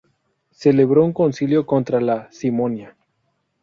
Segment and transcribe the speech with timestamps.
[0.49, 2.97] Celebró un concilio contra la simonía.